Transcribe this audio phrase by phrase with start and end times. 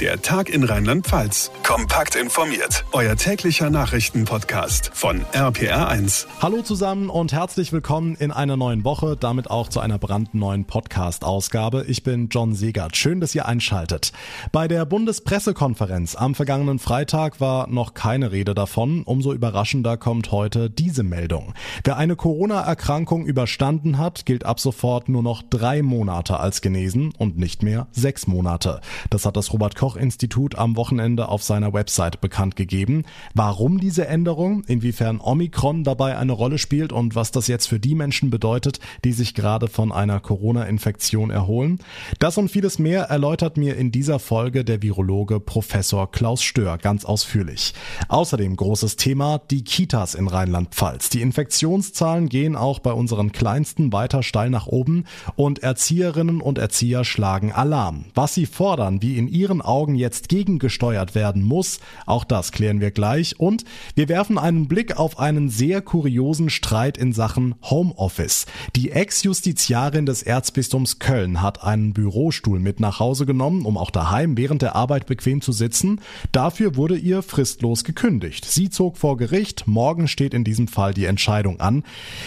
[0.00, 1.52] Der Tag in Rheinland-Pfalz.
[1.62, 2.84] Kompakt informiert.
[2.90, 6.26] Euer täglicher Nachrichtenpodcast von RPR1.
[6.42, 11.84] Hallo zusammen und herzlich willkommen in einer neuen Woche, damit auch zu einer brandneuen Podcast-Ausgabe.
[11.86, 12.96] Ich bin John Segert.
[12.96, 14.12] Schön, dass ihr einschaltet.
[14.50, 19.04] Bei der Bundespressekonferenz am vergangenen Freitag war noch keine Rede davon.
[19.04, 21.54] Umso überraschender kommt heute diese Meldung.
[21.84, 27.38] Wer eine Corona-Erkrankung überstanden hat, gilt ab sofort nur noch drei Monate als genesen und
[27.38, 28.80] nicht mehr sechs Monate.
[29.10, 33.04] Das hat das Robert Koch Institut am Wochenende auf seiner Website bekannt gegeben.
[33.34, 37.94] Warum diese Änderung, inwiefern Omikron dabei eine Rolle spielt und was das jetzt für die
[37.94, 41.80] Menschen bedeutet, die sich gerade von einer Corona-Infektion erholen.
[42.18, 47.04] Das und vieles mehr erläutert mir in dieser Folge der Virologe Professor Klaus Stör ganz
[47.04, 47.74] ausführlich.
[48.08, 51.10] Außerdem großes Thema die Kitas in Rheinland-Pfalz.
[51.10, 55.04] Die Infektionszahlen gehen auch bei unseren Kleinsten weiter steil nach oben
[55.36, 58.06] und Erzieherinnen und Erzieher schlagen Alarm.
[58.14, 61.80] Was sie fordern, wie in ihren Augen jetzt gegengesteuert werden muss.
[62.06, 63.38] Auch das klären wir gleich.
[63.40, 68.46] Und wir werfen einen Blick auf einen sehr kuriosen Streit in Sachen Homeoffice.
[68.76, 74.36] Die Ex-Justiziarin des Erzbistums Köln hat einen Bürostuhl mit nach Hause genommen, um auch daheim
[74.36, 76.00] während der Arbeit bequem zu sitzen.
[76.30, 78.44] Dafür wurde ihr fristlos gekündigt.
[78.44, 79.66] Sie zog vor Gericht.
[79.66, 81.82] Morgen steht in diesem Fall die Entscheidung an.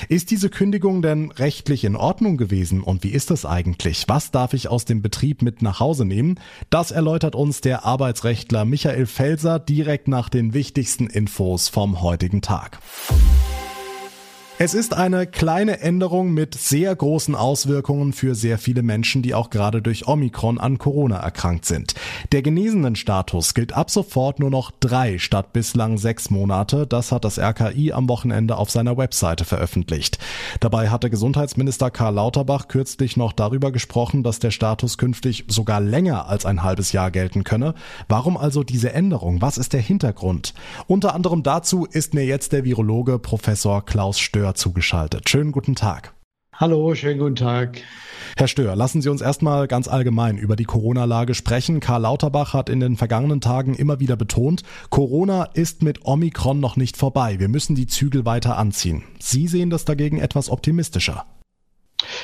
[0.09, 2.81] Ist diese Kündigung denn rechtlich in Ordnung gewesen?
[2.81, 4.03] Und wie ist das eigentlich?
[4.07, 6.39] Was darf ich aus dem Betrieb mit nach Hause nehmen?
[6.69, 12.79] Das erläutert uns der Arbeitsrechtler Michael Felser direkt nach den wichtigsten Infos vom heutigen Tag.
[14.59, 19.51] Es ist eine kleine Änderung mit sehr großen Auswirkungen für sehr viele Menschen, die auch
[19.51, 21.93] gerade durch Omikron an Corona erkrankt sind.
[22.31, 26.87] Der genesenen Status gilt ab sofort nur noch drei statt bislang sechs Monate.
[26.87, 30.17] Das hat das RKI am Wochenende auf seiner Webseite veröffentlicht.
[30.59, 36.27] Dabei hatte Gesundheitsminister Karl Lauterbach kürzlich noch darüber gesprochen, dass der Status künftig sogar länger
[36.29, 37.75] als ein halbes Jahr gelten könne.
[38.07, 39.39] Warum also diese Änderung?
[39.39, 40.55] Was ist der Hintergrund?
[40.87, 45.29] Unter anderem dazu ist mir jetzt der Virologe Professor Klaus Stör Stör zugeschaltet.
[45.29, 46.13] Schönen guten Tag.
[46.53, 47.81] Hallo, schönen guten Tag.
[48.37, 51.81] Herr Stör, lassen Sie uns erstmal ganz allgemein über die Corona-Lage sprechen.
[51.81, 56.77] Karl Lauterbach hat in den vergangenen Tagen immer wieder betont, Corona ist mit Omikron noch
[56.77, 57.39] nicht vorbei.
[57.39, 59.03] Wir müssen die Zügel weiter anziehen.
[59.19, 61.25] Sie sehen das dagegen etwas optimistischer.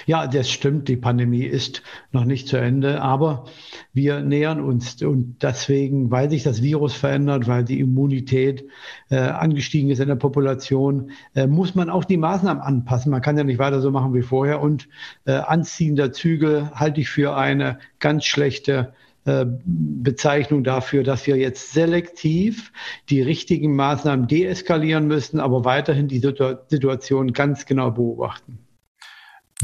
[0.06, 0.88] Ja, das stimmt.
[0.88, 3.46] Die Pandemie ist noch nicht zu Ende, aber
[3.92, 5.02] wir nähern uns.
[5.02, 8.66] Und deswegen, weil sich das Virus verändert, weil die Immunität
[9.10, 13.12] äh, angestiegen ist in der Population, äh, muss man auch die Maßnahmen anpassen.
[13.12, 14.62] Man kann ja nicht weiter so machen wie vorher.
[14.62, 14.88] Und
[15.26, 18.94] äh, Anziehen der Zügel halte ich für eine ganz schlechte
[19.26, 22.72] äh, Bezeichnung dafür, dass wir jetzt selektiv
[23.10, 28.60] die richtigen Maßnahmen deeskalieren müssen, aber weiterhin die Situation ganz genau beobachten.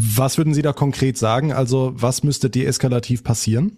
[0.02, 1.52] Was würden Sie da konkret sagen?
[1.52, 3.78] Also was müsste deeskalativ passieren?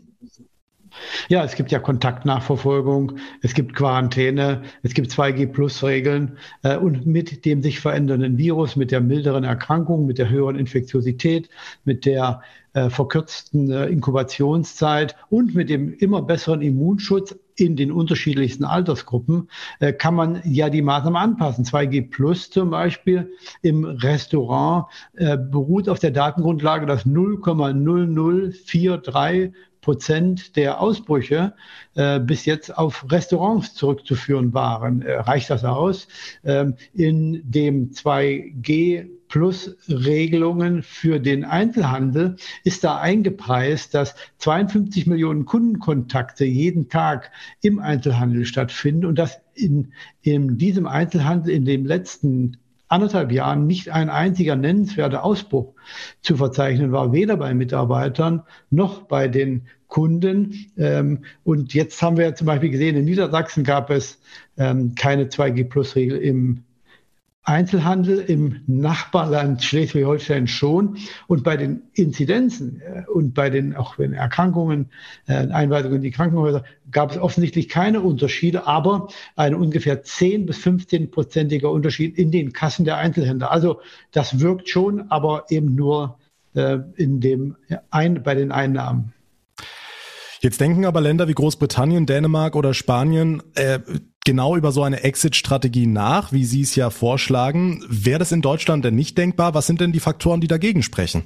[1.29, 7.63] Ja, es gibt ja Kontaktnachverfolgung, es gibt Quarantäne, es gibt 2G-Plus-Regeln äh, und mit dem
[7.63, 11.49] sich verändernden Virus, mit der milderen Erkrankung, mit der höheren Infektiosität,
[11.85, 12.41] mit der
[12.73, 19.49] äh, verkürzten äh, Inkubationszeit und mit dem immer besseren Immunschutz in den unterschiedlichsten Altersgruppen
[19.79, 21.63] äh, kann man ja die Maßnahmen anpassen.
[21.63, 30.79] 2G Plus zum Beispiel im Restaurant äh, beruht auf der Datengrundlage, dass 0,0043 Prozent der
[30.79, 31.53] Ausbrüche
[31.95, 35.01] äh, bis jetzt auf Restaurants zurückzuführen waren.
[35.01, 36.07] Äh, reicht das aus?
[36.43, 45.45] Ähm, in dem 2G plus Regelungen für den Einzelhandel ist da eingepreist, dass 52 Millionen
[45.45, 47.31] Kundenkontakte jeden Tag
[47.61, 52.57] im Einzelhandel stattfinden und dass in, in diesem Einzelhandel in den letzten
[52.89, 55.73] anderthalb Jahren nicht ein einziger nennenswerter Ausbruch
[56.21, 60.71] zu verzeichnen war, weder bei Mitarbeitern noch bei den Kunden.
[60.77, 64.19] Ähm, und jetzt haben wir zum Beispiel gesehen, in Niedersachsen gab es
[64.57, 66.63] ähm, keine 2G-Plus-Regel im
[67.43, 70.97] Einzelhandel im Nachbarland Schleswig-Holstein schon.
[71.27, 74.91] Und bei den Inzidenzen äh, und bei den auch den Erkrankungen,
[75.25, 80.57] äh, Einweisungen in die Krankenhäuser gab es offensichtlich keine Unterschiede, aber ein ungefähr 10 bis
[80.59, 83.51] 15 prozentiger Unterschied in den Kassen der Einzelhändler.
[83.51, 86.19] Also das wirkt schon, aber eben nur
[86.53, 87.55] äh, in dem,
[87.89, 89.13] ein, bei den Einnahmen.
[90.41, 93.79] Jetzt denken aber Länder wie Großbritannien, Dänemark oder Spanien äh,
[94.25, 97.83] genau über so eine Exit-Strategie nach, wie Sie es ja vorschlagen.
[97.87, 99.53] Wäre das in Deutschland denn nicht denkbar?
[99.53, 101.23] Was sind denn die Faktoren, die dagegen sprechen?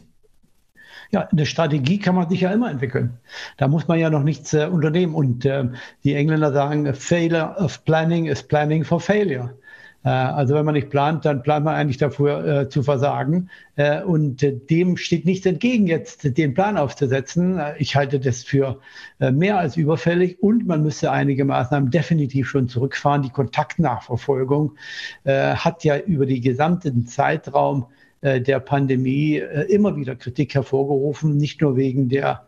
[1.12, 3.19] Ja, eine Strategie kann man sich ja immer entwickeln.
[3.57, 5.13] Da muss man ja noch nichts äh, unternehmen.
[5.13, 5.65] Und äh,
[6.03, 9.56] die Engländer sagen, Failure of Planning is Planning for Failure.
[10.05, 13.49] Äh, also wenn man nicht plant, dann plant man eigentlich dafür äh, zu versagen.
[13.75, 17.57] Äh, und äh, dem steht nichts entgegen, jetzt den Plan aufzusetzen.
[17.57, 18.79] Äh, ich halte das für
[19.19, 23.23] mehr als überfällig und man müsste einige Maßnahmen definitiv schon zurückfahren.
[23.23, 24.75] Die Kontaktnachverfolgung
[25.23, 27.85] hat ja über die gesamten Zeitraum
[28.21, 32.45] der Pandemie immer wieder Kritik hervorgerufen, nicht nur wegen der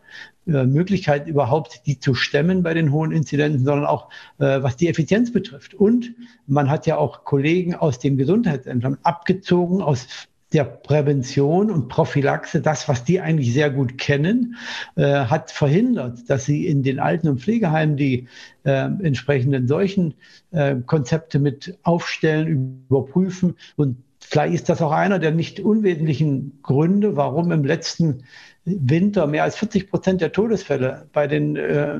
[0.48, 4.08] Möglichkeit überhaupt, die zu stemmen bei den hohen Inzidenzen, sondern auch
[4.38, 5.74] was die Effizienz betrifft.
[5.74, 6.14] Und
[6.46, 10.06] man hat ja auch Kollegen aus den Gesundheitsämtern abgezogen aus
[10.52, 14.56] der Prävention und Prophylaxe, das, was die eigentlich sehr gut kennen,
[14.96, 18.28] äh, hat verhindert, dass sie in den Alten- und Pflegeheimen die
[18.64, 20.14] äh, entsprechenden solchen
[20.50, 22.48] äh, Konzepte mit aufstellen,
[22.88, 23.56] überprüfen.
[23.76, 28.24] Und vielleicht ist das auch einer der nicht unwesentlichen Gründe, warum im letzten
[28.80, 31.98] Winter mehr als 40 Prozent der Todesfälle bei den äh,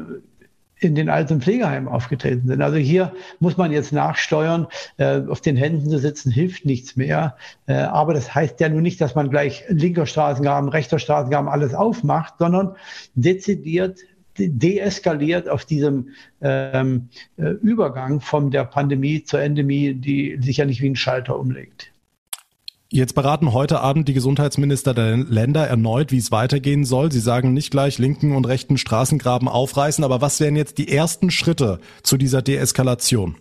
[0.80, 2.62] in den Alten- und Pflegeheimen aufgetreten sind.
[2.62, 4.68] Also hier muss man jetzt nachsteuern.
[4.96, 7.36] Äh, auf den Händen zu sitzen hilft nichts mehr.
[7.66, 11.74] Äh, aber das heißt ja nun nicht, dass man gleich linker Straßengraben, rechter Straßengraben alles
[11.74, 12.76] aufmacht, sondern
[13.14, 13.98] dezidiert
[14.40, 16.10] deeskaliert auf diesem
[16.40, 21.36] ähm, äh, Übergang von der Pandemie zur Endemie, die sich ja nicht wie ein Schalter
[21.36, 21.92] umlegt.
[22.90, 27.12] Jetzt beraten heute Abend die Gesundheitsminister der Länder erneut, wie es weitergehen soll.
[27.12, 31.30] Sie sagen nicht gleich linken und rechten Straßengraben aufreißen, aber was wären jetzt die ersten
[31.30, 33.36] Schritte zu dieser Deeskalation?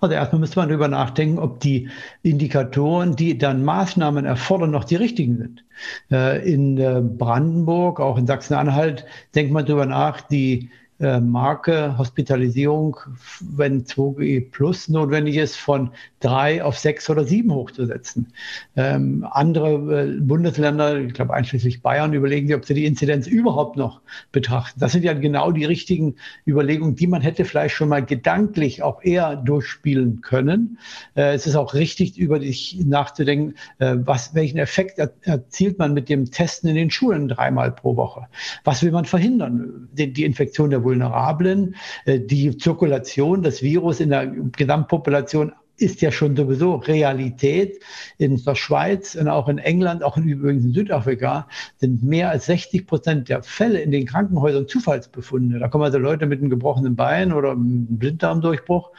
[0.00, 1.88] Also erstmal müsste man darüber nachdenken, ob die
[2.22, 5.64] Indikatoren, die dann Maßnahmen erfordern, noch die richtigen sind.
[6.10, 9.04] Äh, in äh, Brandenburg, auch in Sachsen-Anhalt,
[9.36, 12.96] denkt man darüber nach, die Marke Hospitalisierung,
[13.40, 15.90] wenn 2G Plus notwendig ist, von
[16.20, 18.32] drei auf sechs oder sieben hochzusetzen.
[18.76, 23.76] Ähm, andere äh, Bundesländer, ich glaube einschließlich Bayern, überlegen sich, ob sie die Inzidenz überhaupt
[23.76, 24.00] noch
[24.32, 24.80] betrachten.
[24.80, 26.16] Das sind ja genau die richtigen
[26.46, 30.78] Überlegungen, die man hätte vielleicht schon mal gedanklich auch eher durchspielen können.
[31.14, 35.92] Äh, es ist auch richtig, über dich nachzudenken, äh, was, welchen Effekt er, erzielt man
[35.92, 38.28] mit dem Testen in den Schulen dreimal pro Woche.
[38.64, 39.88] Was will man verhindern?
[39.92, 41.74] Die, die Infektion der Vulnerablen,
[42.04, 47.80] äh, die Zirkulation des Virus in der Gesamtpopulation ist ja schon sowieso Realität.
[48.18, 52.46] In der Schweiz und auch in England, auch in, übrigens in Südafrika, sind mehr als
[52.46, 55.58] 60 Prozent der Fälle in den Krankenhäusern Zufallsbefunde.
[55.58, 58.90] Da kommen also Leute mit einem gebrochenen Bein oder einem Blinddarmdurchbruch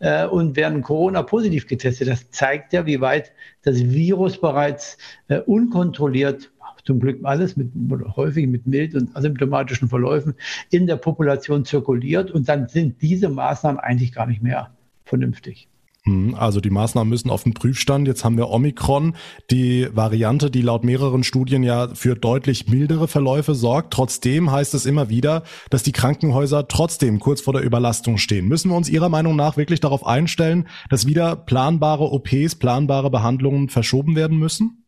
[0.00, 2.08] äh, und werden Corona-positiv getestet.
[2.08, 3.32] Das zeigt ja, wie weit
[3.62, 6.50] das Virus bereits äh, unkontrolliert
[6.84, 7.72] zum Glück alles mit,
[8.16, 10.34] häufig mit mild und asymptomatischen Verläufen
[10.70, 14.70] in der Population zirkuliert und dann sind diese Maßnahmen eigentlich gar nicht mehr
[15.04, 15.68] vernünftig.
[16.06, 18.06] Hm, also die Maßnahmen müssen auf den Prüfstand.
[18.06, 19.16] Jetzt haben wir Omikron,
[19.50, 23.92] die Variante, die laut mehreren Studien ja für deutlich mildere Verläufe sorgt.
[23.92, 28.46] Trotzdem heißt es immer wieder, dass die Krankenhäuser trotzdem kurz vor der Überlastung stehen.
[28.46, 33.68] Müssen wir uns Ihrer Meinung nach wirklich darauf einstellen, dass wieder planbare OPs, planbare Behandlungen
[33.68, 34.85] verschoben werden müssen?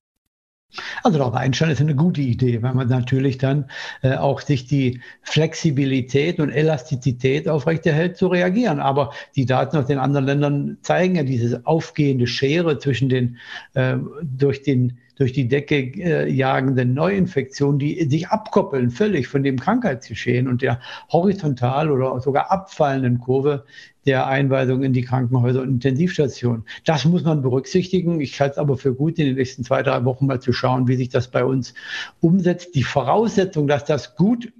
[1.03, 3.71] Also darauf einstellen ist eine gute Idee, weil man natürlich dann
[4.03, 8.79] äh, auch sich die Flexibilität und Elastizität aufrechterhält zu reagieren.
[8.79, 13.39] Aber die Daten aus den anderen Ländern zeigen ja diese aufgehende Schere zwischen den
[13.75, 19.59] äh, durch den durch die Decke äh, jagenden Neuinfektionen, die sich abkoppeln völlig von dem
[19.59, 20.81] Krankheitsgeschehen und der
[21.13, 23.65] horizontal oder sogar abfallenden Kurve
[24.07, 26.65] der Einweisung in die Krankenhäuser und Intensivstationen.
[26.85, 28.21] Das muss man berücksichtigen.
[28.21, 30.89] Ich halte es aber für gut, in den nächsten zwei, drei Wochen mal zu schauen,
[30.89, 31.75] wie sich das bei uns
[32.21, 32.75] umsetzt.
[32.75, 34.51] Die Voraussetzung, dass das gut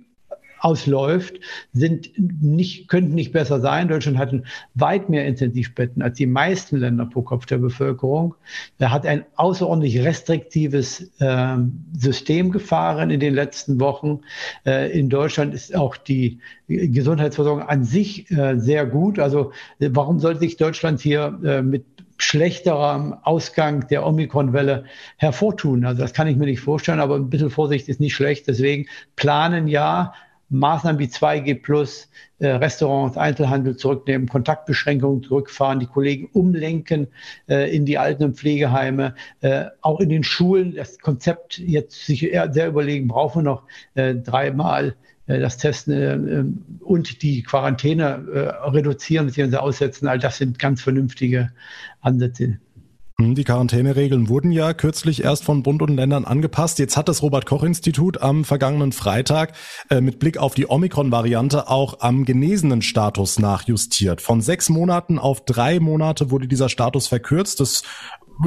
[0.61, 1.41] ausläuft,
[1.73, 3.89] sind nicht, könnten nicht besser sein.
[3.89, 4.35] Deutschland hat
[4.75, 8.35] weit mehr Intensivbetten als die meisten Länder pro Kopf der Bevölkerung.
[8.79, 11.57] Er hat ein außerordentlich restriktives äh,
[11.97, 14.21] System gefahren in den letzten Wochen.
[14.67, 16.39] Äh, in Deutschland ist auch die
[16.69, 19.19] Gesundheitsversorgung an sich äh, sehr gut.
[19.19, 21.85] Also warum sollte sich Deutschland hier äh, mit
[22.19, 24.85] schlechterer Ausgang der Omikron-Welle
[25.17, 25.85] hervortun.
[25.85, 28.49] Also das kann ich mir nicht vorstellen, aber ein bisschen Vorsicht ist nicht schlecht.
[28.49, 30.13] Deswegen planen ja,
[30.51, 37.09] Maßnahmen wie 2G plus, äh, Restaurants, Einzelhandel zurücknehmen, Kontaktbeschränkungen zurückfahren, die Kollegen umlenken
[37.49, 42.21] äh, in die Alten- und Pflegeheime, äh, auch in den Schulen das Konzept jetzt sich
[42.51, 43.63] sehr überlegen, brauchen wir noch
[43.95, 49.57] äh, dreimal äh, das Testen äh, und die Quarantäne reduzieren bzw.
[49.57, 50.09] aussetzen.
[50.09, 51.53] All das sind ganz vernünftige
[52.01, 52.59] Ansätze.
[53.21, 56.79] Hm, die Quarantäneregeln wurden ja kürzlich erst von Bund und Ländern angepasst.
[56.79, 59.55] Jetzt hat das Robert Koch Institut am vergangenen Freitag
[59.91, 64.21] äh, mit Blick auf die Omikron-Variante auch am genesenen Status nachjustiert.
[64.21, 67.61] Von sechs Monaten auf drei Monate wurde dieser Status verkürzt.
[67.61, 67.83] Es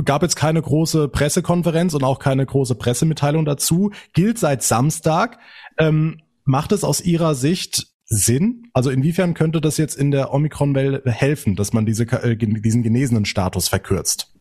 [0.05, 3.91] gab jetzt keine große Pressekonferenz und auch keine große Pressemitteilung dazu.
[4.13, 5.39] Gilt seit Samstag.
[5.77, 8.69] Ähm, macht es aus Ihrer Sicht Sinn?
[8.73, 13.25] Also inwiefern könnte das jetzt in der Omikron-Welle helfen, dass man diese, äh, diesen genesenen
[13.25, 14.31] Status verkürzt?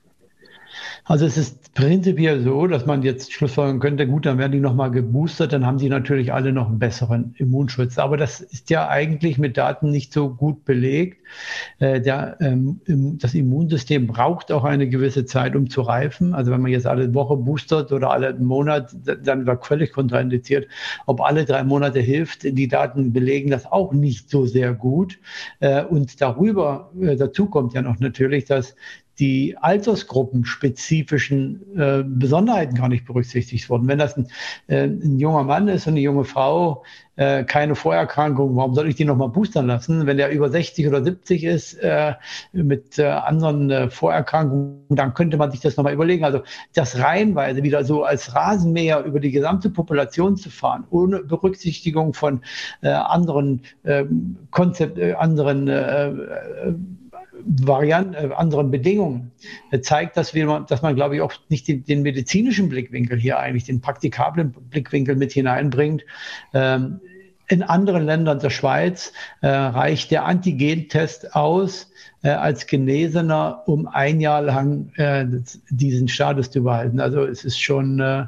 [1.05, 4.91] Also es ist prinzipiell so, dass man jetzt schlussfolgern könnte, gut, dann werden die nochmal
[4.91, 7.99] geboostert, dann haben die natürlich alle noch einen besseren Immunschutz.
[7.99, 11.19] Aber das ist ja eigentlich mit Daten nicht so gut belegt.
[11.79, 16.35] Äh, der, ähm, das Immunsystem braucht auch eine gewisse Zeit, um zu reifen.
[16.35, 20.69] Also wenn man jetzt alle Woche boostert oder alle Monat, dann wird völlig kontraindiziert.
[21.07, 25.19] Ob alle drei Monate hilft, die Daten belegen das auch nicht so sehr gut.
[25.61, 28.75] Äh, und darüber, äh, dazu kommt ja noch natürlich, dass
[29.21, 33.87] die altersgruppenspezifischen äh, Besonderheiten gar nicht berücksichtigt wurden.
[33.87, 34.29] Wenn das ein,
[34.67, 36.85] äh, ein junger Mann ist und eine junge Frau,
[37.17, 40.07] äh, keine Vorerkrankung, warum soll ich die nochmal boostern lassen?
[40.07, 42.15] Wenn der über 60 oder 70 ist äh,
[42.55, 46.25] mit äh, anderen äh, Vorerkrankungen, dann könnte man sich das nochmal überlegen.
[46.25, 46.41] Also
[46.73, 52.41] das reihenweise wieder so als Rasenmäher über die gesamte Population zu fahren, ohne Berücksichtigung von
[52.81, 56.75] äh, anderen ähm, Konzept, äh, anderen äh, äh,
[57.45, 59.33] Varianten, äh, anderen Bedingungen,
[59.71, 63.39] äh, zeigt, dass, wir, dass man, glaube ich, auch nicht den, den, medizinischen Blickwinkel hier
[63.39, 66.05] eigentlich, den praktikablen Blickwinkel mit hineinbringt.
[66.55, 67.01] Ähm,
[67.49, 71.91] in anderen Ländern der Schweiz äh, reicht der Antigentest aus
[72.23, 75.27] äh, als Genesener, um ein Jahr lang äh,
[75.69, 77.01] diesen Status zu behalten.
[77.01, 78.27] Also es ist schon äh,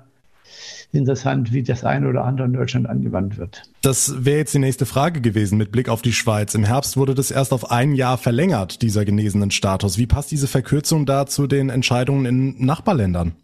[0.92, 3.62] interessant, wie das eine oder andere in Deutschland angewandt wird.
[3.82, 6.54] Das wäre jetzt die nächste Frage gewesen mit Blick auf die Schweiz.
[6.54, 9.98] Im Herbst wurde das erst auf ein Jahr verlängert, dieser genesenen Status.
[9.98, 13.34] Wie passt diese Verkürzung da zu den Entscheidungen in Nachbarländern?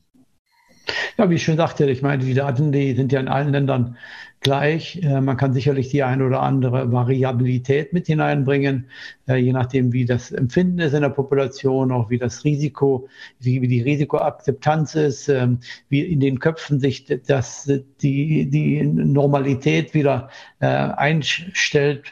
[1.16, 3.96] Ja, wie ich schon sagte, ich meine, die Daten, die sind ja in allen Ländern
[4.40, 5.02] gleich.
[5.02, 8.86] Äh, man kann sicherlich die eine oder andere Variabilität mit hineinbringen,
[9.26, 13.08] äh, je nachdem, wie das Empfinden ist in der Population, auch wie das Risiko,
[13.40, 20.30] wie, die Risikoakzeptanz ist, ähm, wie in den Köpfen sich das, die, die Normalität wieder
[20.60, 22.04] äh, einstellt.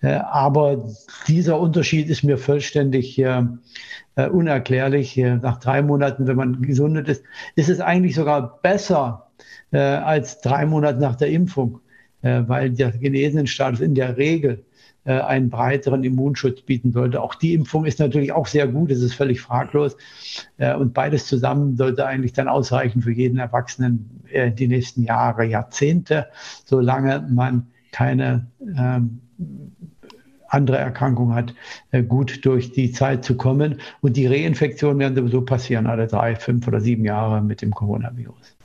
[0.00, 0.88] Aber
[1.26, 3.22] dieser Unterschied ist mir vollständig
[4.16, 5.16] unerklärlich.
[5.16, 7.22] Nach drei Monaten, wenn man gesundet ist,
[7.56, 9.27] ist es eigentlich sogar besser,
[9.70, 11.80] äh, als drei Monate nach der Impfung,
[12.22, 14.64] äh, weil der Genesenenstatus in der Regel
[15.04, 17.22] äh, einen breiteren Immunschutz bieten sollte.
[17.22, 19.96] Auch die Impfung ist natürlich auch sehr gut, das ist völlig fraglos.
[20.58, 25.44] Äh, und beides zusammen sollte eigentlich dann ausreichen für jeden Erwachsenen äh, die nächsten Jahre,
[25.46, 26.26] Jahrzehnte,
[26.64, 29.20] solange man keine ähm,
[30.48, 31.54] andere Erkrankung hat,
[31.90, 33.80] äh, gut durch die Zeit zu kommen.
[34.00, 38.57] Und die Reinfektionen werden sowieso passieren, alle drei, fünf oder sieben Jahre mit dem Coronavirus.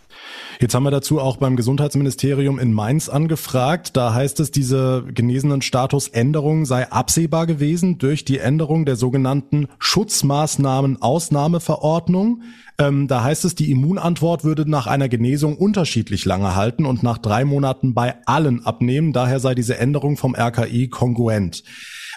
[0.63, 3.98] Jetzt haben wir dazu auch beim Gesundheitsministerium in Mainz angefragt.
[3.98, 11.01] Da heißt es, diese genesenen Statusänderung sei absehbar gewesen durch die Änderung der sogenannten Schutzmaßnahmen
[11.01, 12.43] Ausnahmeverordnung.
[12.79, 17.17] Ähm, da heißt es, die Immunantwort würde nach einer Genesung unterschiedlich lange halten und nach
[17.17, 19.12] drei Monaten bei allen abnehmen.
[19.12, 21.65] Daher sei diese Änderung vom RKI kongruent.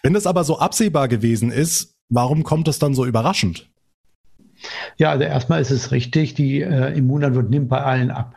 [0.05, 3.69] Wenn das aber so absehbar gewesen ist, warum kommt es dann so überraschend?
[4.97, 8.35] Ja, also erstmal ist es richtig, die äh, Immunantwort nimmt bei allen ab.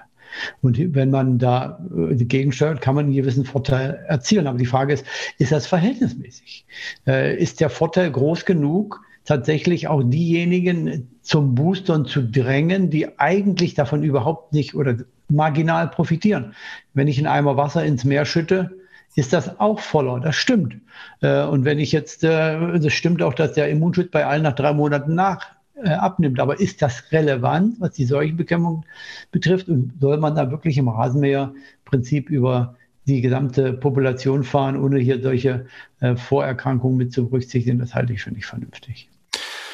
[0.61, 4.47] Und wenn man da äh, gegensteuert, kann man einen gewissen Vorteil erzielen.
[4.47, 5.05] Aber die Frage ist,
[5.37, 6.65] ist das verhältnismäßig?
[7.07, 13.73] Äh, ist der Vorteil groß genug, tatsächlich auch diejenigen zum Boostern zu drängen, die eigentlich
[13.73, 14.97] davon überhaupt nicht oder
[15.29, 16.53] marginal profitieren?
[16.93, 18.71] Wenn ich einen Eimer Wasser ins Meer schütte,
[19.15, 20.19] ist das auch voller.
[20.19, 20.77] Das stimmt.
[21.21, 24.55] Äh, und wenn ich jetzt, äh, das stimmt auch, dass der Immunschutz bei allen nach
[24.55, 26.39] drei Monaten nach äh, abnimmt.
[26.39, 28.85] Aber ist das relevant, was die Seuchenbekämpfung
[29.31, 29.69] betrifft?
[29.69, 32.75] Und soll man da wirklich im Rasenmäherprinzip über
[33.07, 35.65] die gesamte Population fahren, ohne hier solche
[35.99, 37.79] äh, Vorerkrankungen mit zu berücksichtigen?
[37.79, 39.09] Das halte ich für nicht vernünftig.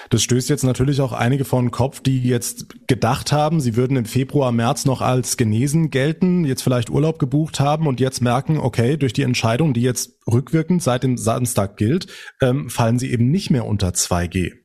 [0.09, 3.97] Das stößt jetzt natürlich auch einige vor den Kopf, die jetzt gedacht haben, sie würden
[3.97, 8.57] im Februar, März noch als genesen gelten, jetzt vielleicht Urlaub gebucht haben und jetzt merken,
[8.59, 12.07] okay, durch die Entscheidung, die jetzt rückwirkend seit dem Samstag gilt,
[12.41, 14.64] ähm, fallen sie eben nicht mehr unter 2G.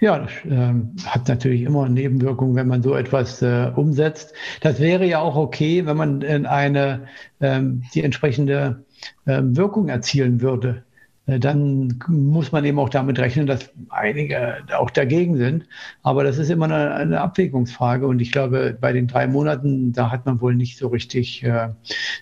[0.00, 0.74] Ja, das äh,
[1.06, 4.34] hat natürlich immer Nebenwirkungen, wenn man so etwas äh, umsetzt.
[4.60, 7.06] Das wäre ja auch okay, wenn man in eine
[7.40, 8.84] ähm, die entsprechende
[9.26, 10.84] ähm, Wirkung erzielen würde.
[11.28, 15.66] Äh, dann muss man eben auch damit rechnen, dass einige auch dagegen sind.
[16.02, 18.06] Aber das ist immer eine, eine Abwägungsfrage.
[18.06, 21.68] Und ich glaube, bei den drei Monaten, da hat man wohl nicht so richtig äh,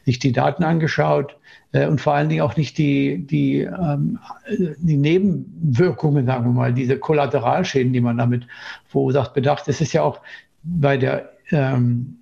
[0.05, 1.39] sich die Daten angeschaut
[1.73, 6.75] äh, und vor allen Dingen auch nicht die, die, ähm, die Nebenwirkungen, sagen wir mal,
[6.75, 8.47] diese Kollateralschäden, die man damit
[8.87, 9.69] verursacht, bedacht.
[9.69, 10.21] Es ist ja auch
[10.65, 12.19] bei der ähm,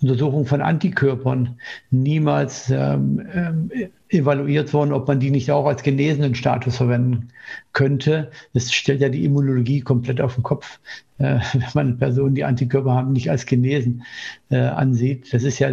[0.00, 1.58] Untersuchung von Antikörpern
[1.90, 3.70] niemals ähm, ähm,
[4.10, 7.28] evaluiert worden, ob man die nicht auch als genesenen Status verwenden
[7.72, 8.30] könnte.
[8.54, 10.80] Das stellt ja die Immunologie komplett auf den Kopf,
[11.18, 14.04] äh, wenn man Personen, die Antikörper haben, nicht als genesen
[14.50, 15.32] äh, ansieht.
[15.32, 15.72] Das ist ja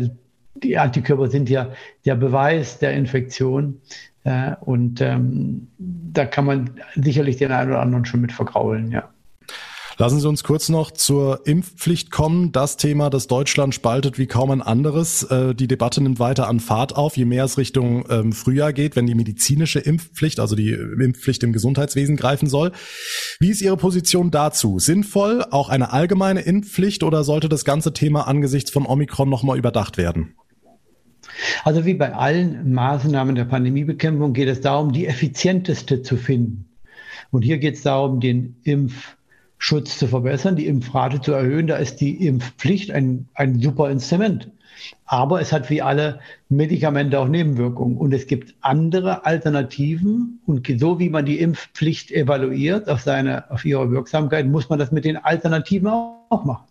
[0.63, 1.71] die Antikörper sind ja
[2.05, 3.81] der Beweis der Infektion.
[4.23, 9.09] Äh, und ähm, da kann man sicherlich den einen oder anderen schon mit vergraulen, ja.
[9.97, 12.51] Lassen Sie uns kurz noch zur Impfpflicht kommen.
[12.51, 15.23] Das Thema, das Deutschland spaltet wie kaum ein anderes.
[15.23, 18.97] Äh, die Debatte nimmt weiter an Fahrt auf, je mehr es Richtung ähm, Frühjahr geht,
[18.97, 22.73] wenn die medizinische Impfpflicht, also die Impfpflicht im Gesundheitswesen greifen soll.
[23.39, 24.79] Wie ist Ihre Position dazu?
[24.79, 29.97] Sinnvoll, auch eine allgemeine Impfpflicht oder sollte das ganze Thema angesichts von Omikron nochmal überdacht
[29.97, 30.35] werden?
[31.63, 36.65] Also wie bei allen Maßnahmen der Pandemiebekämpfung geht es darum, die effizienteste zu finden.
[37.31, 38.57] Und hier geht es darum, den
[39.65, 41.65] Impfschutz zu verbessern, die Impfrate zu erhöhen.
[41.65, 44.51] Da ist die Impfpflicht ein, ein super Instrument.
[45.07, 46.19] Aber es hat wie alle
[46.49, 47.97] Medikamente auch Nebenwirkungen.
[47.97, 50.39] Und es gibt andere Alternativen.
[50.45, 54.91] Und so wie man die Impfpflicht evaluiert auf, seine, auf ihre Wirksamkeit, muss man das
[54.91, 56.65] mit den Alternativen auch machen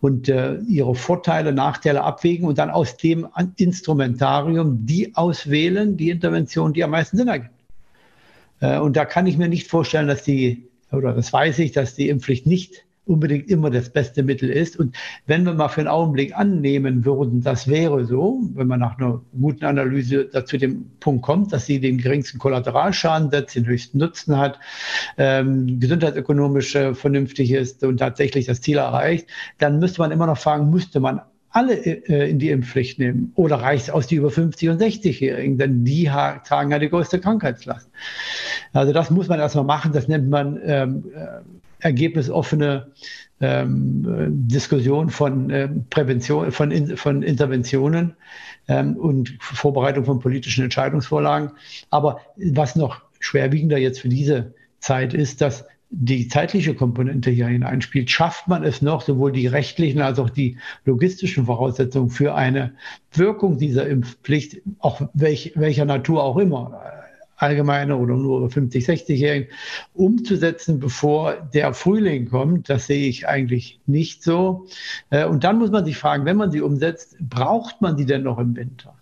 [0.00, 6.72] und äh, ihre Vorteile, Nachteile abwägen und dann aus dem Instrumentarium die auswählen, die Intervention,
[6.72, 7.52] die am meisten Sinn ergibt.
[8.60, 11.94] Äh, und da kann ich mir nicht vorstellen, dass die, oder das weiß ich, dass
[11.94, 14.78] die Impfpflicht nicht unbedingt immer das beste Mittel ist.
[14.78, 18.98] Und wenn wir mal für einen Augenblick annehmen würden, das wäre so, wenn man nach
[18.98, 23.98] einer guten Analyse dazu dem Punkt kommt, dass sie den geringsten Kollateralschaden setzt, den höchsten
[23.98, 24.58] Nutzen hat,
[25.18, 29.26] ähm, gesundheitsökonomisch äh, vernünftig ist und tatsächlich das Ziel erreicht,
[29.58, 31.20] dann müsste man immer noch fragen, müsste man
[31.50, 33.32] alle äh, in die Impfpflicht nehmen?
[33.34, 35.58] Oder reicht es aus die über 50- und 60-Jährigen?
[35.58, 37.88] Denn die tragen ja die größte Krankheitslast.
[38.72, 39.92] Also das muss man erstmal machen.
[39.92, 41.40] Das nennt man ähm, äh,
[41.80, 42.92] ergebnisoffene
[43.40, 44.04] ähm,
[44.46, 48.14] Diskussion von äh, Prävention, von, in, von Interventionen
[48.68, 51.52] ähm, und Vorbereitung von politischen Entscheidungsvorlagen.
[51.90, 58.10] Aber was noch schwerwiegender jetzt für diese Zeit ist, dass die zeitliche Komponente hier hineinspielt,
[58.10, 62.74] schafft man es noch, sowohl die rechtlichen als auch die logistischen Voraussetzungen für eine
[63.12, 66.80] Wirkung dieser Impfpflicht, auch welch, welcher Natur auch immer,
[67.40, 69.48] allgemeine oder nur 50, 60-Jährigen
[69.94, 72.68] umzusetzen, bevor der Frühling kommt.
[72.68, 74.66] Das sehe ich eigentlich nicht so.
[75.08, 78.22] Äh, und dann muss man sich fragen, wenn man sie umsetzt, braucht man sie denn
[78.22, 78.99] noch im Winter?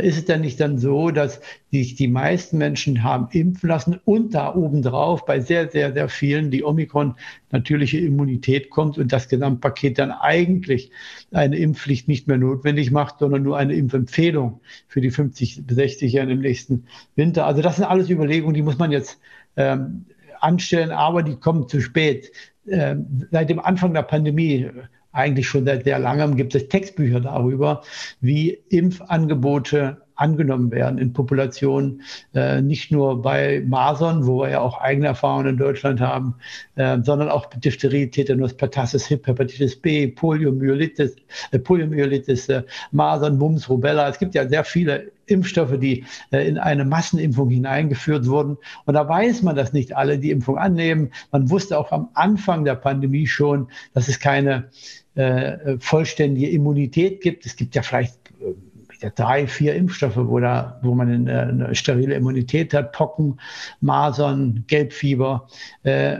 [0.00, 4.34] Ist es denn nicht dann so, dass sich die meisten Menschen haben impfen lassen und
[4.34, 7.14] da obendrauf bei sehr, sehr, sehr vielen die Omikron
[7.50, 10.90] natürliche Immunität kommt und das Gesamtpaket dann eigentlich
[11.30, 16.36] eine Impfpflicht nicht mehr notwendig macht, sondern nur eine Impfempfehlung für die 50 bis 60-Jährigen
[16.36, 17.46] im nächsten Winter.
[17.46, 19.18] Also das sind alles Überlegungen, die muss man jetzt
[19.56, 20.06] ähm,
[20.40, 22.32] anstellen, aber die kommen zu spät.
[22.66, 24.70] Ähm, seit dem Anfang der Pandemie
[25.12, 27.82] eigentlich schon seit sehr langem gibt es Textbücher darüber,
[28.20, 32.02] wie Impfangebote angenommen werden in Populationen,
[32.34, 36.36] äh, nicht nur bei Masern, wo wir ja auch eigene Erfahrungen in Deutschland haben,
[36.76, 41.16] äh, sondern auch Diphtherie, Tetanus, Pertussis, Hip, Hepatitis B, Poliomyelitis,
[41.50, 44.08] äh, Poliomyelitis, äh, Masern, Mumps, Rubella.
[44.08, 48.58] Es gibt ja sehr viele Impfstoffe, die äh, in eine Massenimpfung hineingeführt wurden.
[48.84, 51.10] Und da weiß man, dass nicht alle die Impfung annehmen.
[51.32, 54.68] Man wusste auch am Anfang der Pandemie schon, dass es keine
[55.14, 57.46] äh, vollständige Immunität gibt.
[57.46, 62.14] Es gibt ja vielleicht äh, drei, vier Impfstoffe, wo, da, wo man eine, eine sterile
[62.14, 63.38] Immunität hat, Pocken,
[63.80, 65.48] Masern, Gelbfieber.
[65.82, 66.18] Äh,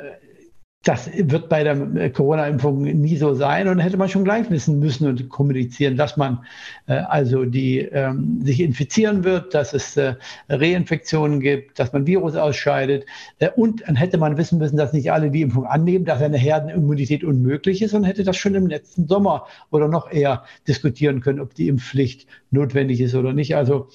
[0.85, 4.81] das wird bei der äh, Corona-Impfung nie so sein und hätte man schon gleich wissen
[4.81, 6.45] müssen und kommunizieren, dass man
[6.87, 10.17] äh, also die ähm, sich infizieren wird, dass es äh,
[10.49, 13.07] Reinfektionen gibt, dass man Virus ausscheidet
[13.39, 16.39] äh, und dann hätte man wissen müssen, dass nicht alle die Impfung annehmen, dass eine
[16.39, 21.39] Herdenimmunität unmöglich ist und hätte das schon im letzten Sommer oder noch eher diskutieren können,
[21.39, 23.55] ob die Impfpflicht notwendig ist oder nicht.
[23.55, 23.89] Also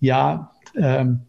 [0.00, 1.20] ja, ähm,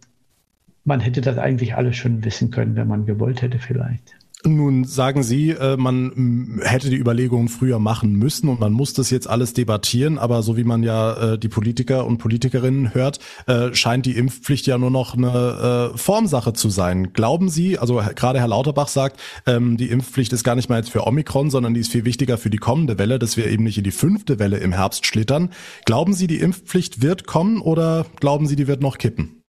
[0.83, 4.15] man hätte das eigentlich alles schon wissen können, wenn man gewollt hätte vielleicht.
[4.43, 9.09] Nun sagen Sie, äh, man hätte die Überlegungen früher machen müssen und man muss das
[9.09, 13.73] jetzt alles debattieren, aber so wie man ja äh, die Politiker und Politikerinnen hört, äh,
[13.73, 17.13] scheint die Impfpflicht ja nur noch eine Formsache zu sein.
[17.13, 20.91] Glauben Sie, also gerade Herr Lauterbach sagt, ähm, die Impfpflicht ist gar nicht mal jetzt
[20.91, 23.77] für Omikron, sondern die ist viel wichtiger für die kommende Welle, dass wir eben nicht
[23.77, 25.49] in die fünfte Welle im Herbst schlittern.
[25.85, 29.44] Glauben Sie, die Impfpflicht wird kommen oder glauben Sie, die wird noch kippen?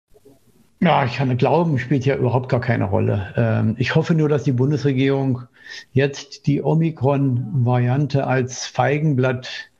[0.81, 3.33] Ja, ich kann glauben, spielt ja überhaupt gar keine Rolle.
[3.37, 5.43] Ähm, ich hoffe nur, dass die Bundesregierung
[5.93, 9.71] jetzt die Omikron-Variante als Feigenblatt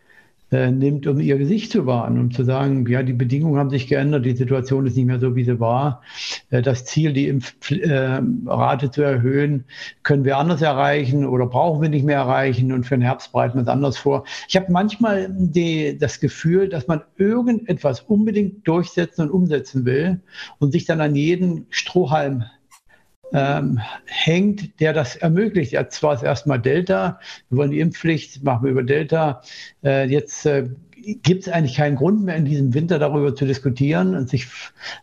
[0.55, 3.89] äh, nimmt, um ihr Gesicht zu wahren, um zu sagen, ja, die Bedingungen haben sich
[3.89, 6.03] geändert, die Situation ist nicht mehr so, wie sie war.
[6.51, 9.65] Äh, das Ziel, die Impfrate äh, zu erhöhen,
[10.05, 13.59] können wir anders erreichen oder brauchen wir nicht mehr erreichen und für den Herbst bereiten
[13.59, 14.25] wir es anders vor.
[14.49, 20.21] Ich habe manchmal die, das Gefühl, dass man irgendetwas unbedingt durchsetzen und umsetzen will
[20.61, 22.45] und sich dann an jeden Strohhalm
[23.35, 25.73] ähm, hängt, der das ermöglicht.
[25.73, 27.19] Ja, zwar ist erstmal Delta,
[27.51, 29.43] wir wollen die Impfpflicht, machen wir über Delta.
[29.83, 34.15] Äh, jetzt äh, gibt es eigentlich keinen Grund mehr in diesem Winter darüber zu diskutieren
[34.15, 34.47] und sich,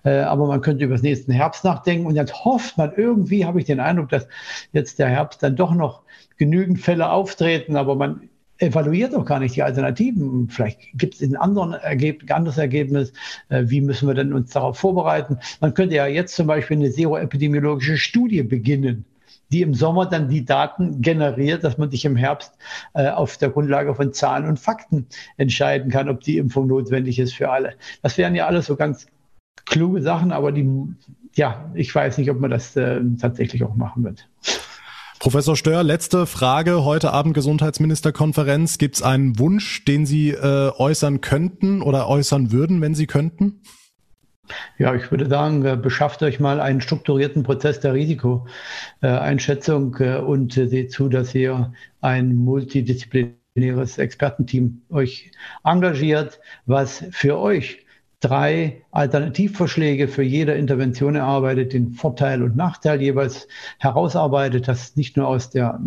[0.03, 3.59] äh, aber man könnte über das nächsten Herbst nachdenken und jetzt hofft man irgendwie, habe
[3.59, 4.27] ich den Eindruck, dass
[4.71, 6.03] jetzt der Herbst dann doch noch
[6.37, 8.29] genügend Fälle auftreten, aber man
[8.61, 10.49] evaluiert doch gar nicht die Alternativen.
[10.49, 13.13] Vielleicht gibt es ein anderes Ergebnis.
[13.49, 15.39] Äh, wie müssen wir denn uns darauf vorbereiten?
[15.59, 19.05] Man könnte ja jetzt zum Beispiel eine seroepidemiologische Studie beginnen
[19.51, 22.53] die im Sommer dann die Daten generiert, dass man sich im Herbst
[22.93, 27.33] äh, auf der Grundlage von Zahlen und Fakten entscheiden kann, ob die Impfung notwendig ist
[27.33, 27.73] für alle.
[28.01, 29.07] Das wären ja alles so ganz
[29.65, 30.69] kluge Sachen, aber die,
[31.35, 34.27] ja, ich weiß nicht, ob man das äh, tatsächlich auch machen wird.
[35.21, 36.83] Professor Stör, letzte Frage.
[36.83, 38.79] Heute Abend Gesundheitsministerkonferenz.
[38.79, 43.61] Gibt es einen Wunsch, den Sie äh, äußern könnten oder äußern würden, wenn Sie könnten?
[44.79, 50.53] Ja, ich würde sagen, äh, beschafft euch mal einen strukturierten Prozess der Risikoeinschätzung äh, und
[50.53, 55.29] seht zu, dass ihr ein multidisziplinäres Expertenteam euch
[55.63, 57.85] engagiert, was für euch
[58.21, 63.47] drei Alternativvorschläge für jede Intervention erarbeitet, den Vorteil und Nachteil jeweils
[63.79, 65.79] herausarbeitet, das nicht nur aus der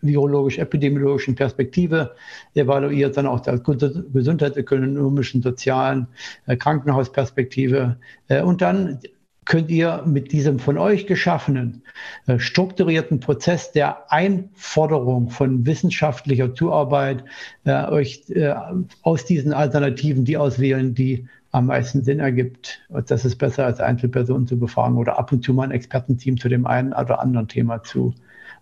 [0.00, 2.14] virologisch-epidemiologischen Perspektive
[2.54, 6.08] evaluiert, sondern auch der gesundheitsökonomischen, sozialen
[6.46, 7.96] äh, Krankenhausperspektive.
[8.28, 9.00] Äh, und dann
[9.44, 11.82] könnt ihr mit diesem von euch geschaffenen
[12.26, 17.24] äh, strukturierten Prozess der Einforderung von wissenschaftlicher Zuarbeit
[17.64, 18.54] äh, euch äh,
[19.02, 22.80] aus diesen Alternativen die auswählen, die am meisten Sinn ergibt.
[23.06, 26.48] Das ist besser als Einzelpersonen zu befragen oder ab und zu mal ein Expertenteam zu
[26.48, 28.12] dem einen oder anderen Thema zu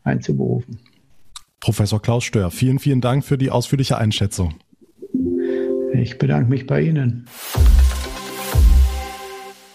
[0.05, 0.79] einzuberufen.
[1.61, 4.55] Professor Klaus Stör, vielen, vielen Dank für die ausführliche Einschätzung.
[5.95, 7.27] Ich bedanke mich bei Ihnen.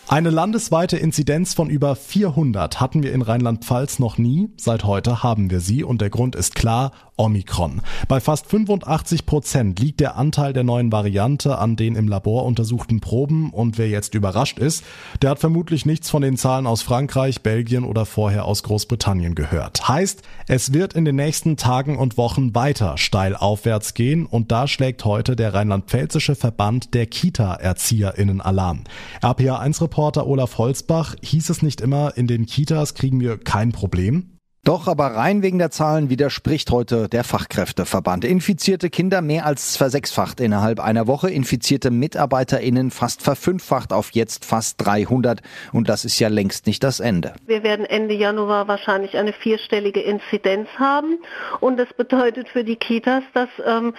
[0.09, 4.49] Eine landesweite Inzidenz von über 400 hatten wir in Rheinland-Pfalz noch nie.
[4.57, 7.81] Seit heute haben wir sie und der Grund ist klar, Omikron.
[8.07, 12.99] Bei fast 85 Prozent liegt der Anteil der neuen Variante an den im Labor untersuchten
[12.99, 14.83] Proben und wer jetzt überrascht ist,
[15.21, 19.87] der hat vermutlich nichts von den Zahlen aus Frankreich, Belgien oder vorher aus Großbritannien gehört.
[19.87, 24.67] Heißt, es wird in den nächsten Tagen und Wochen weiter steil aufwärts gehen und da
[24.67, 28.83] schlägt heute der rheinland-pfälzische Verband der Kita-ErzieherInnen Alarm.
[29.21, 34.36] RPA1-Reporter Olaf Holzbach, hieß es nicht immer, in den Kitas kriegen wir kein Problem?
[34.67, 38.25] Doch aber rein wegen der Zahlen widerspricht heute der Fachkräfteverband.
[38.25, 44.85] Infizierte Kinder mehr als versechsfacht innerhalb einer Woche, infizierte MitarbeiterInnen fast verfünffacht auf jetzt fast
[44.85, 45.39] 300.
[45.71, 47.33] Und das ist ja längst nicht das Ende.
[47.45, 51.17] Wir werden Ende Januar wahrscheinlich eine vierstellige Inzidenz haben.
[51.61, 53.93] Und das bedeutet für die Kitas, dass ähm,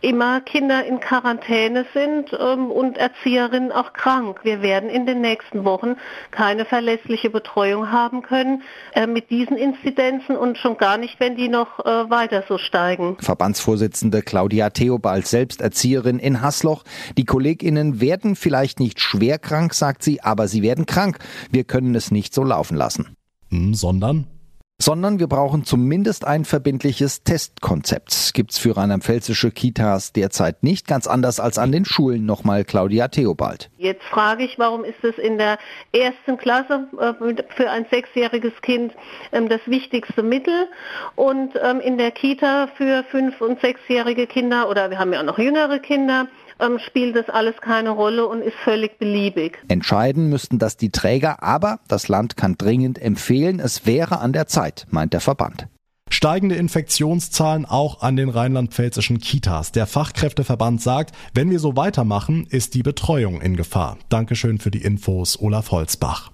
[0.00, 4.40] immer Kinder in Quarantäne sind ähm, und Erzieherinnen auch krank.
[4.42, 5.96] Wir werden in den nächsten Wochen
[6.30, 8.62] keine verlässliche Betreuung haben können
[8.94, 13.16] äh, mit diesen Inzidenzen und schon gar nicht, wenn die noch äh, weiter so steigen.
[13.20, 16.84] Verbandsvorsitzende Claudia Theobald, selbst Erzieherin in Hasloch.
[17.16, 21.18] Die KollegInnen werden vielleicht nicht schwer krank, sagt sie, aber sie werden krank.
[21.50, 23.16] Wir können es nicht so laufen lassen.
[23.50, 24.26] Hm, sondern?
[24.80, 28.32] Sondern wir brauchen zumindest ein verbindliches Testkonzept.
[28.34, 32.24] Gibt's für rheinland-pfälzische Kitas derzeit nicht, ganz anders als an den Schulen.
[32.24, 33.70] Nochmal Claudia Theobald.
[33.76, 35.58] Jetzt frage ich, warum ist es in der
[35.92, 37.12] ersten Klasse äh,
[37.56, 38.92] für ein sechsjähriges Kind
[39.32, 40.68] ähm, das wichtigste Mittel
[41.14, 45.24] und ähm, in der Kita für fünf- und sechsjährige Kinder oder wir haben ja auch
[45.24, 46.26] noch jüngere Kinder
[46.60, 49.58] ähm, spielt das alles keine Rolle und ist völlig beliebig.
[49.68, 54.46] Entscheiden müssten das die Träger, aber das Land kann dringend empfehlen, es wäre an der
[54.46, 55.66] Zeit, meint der Verband.
[56.12, 59.70] Steigende Infektionszahlen auch an den rheinland-pfälzischen Kitas.
[59.70, 63.96] Der Fachkräfteverband sagt, wenn wir so weitermachen, ist die Betreuung in Gefahr.
[64.08, 66.32] Dankeschön für die Infos, Olaf Holzbach.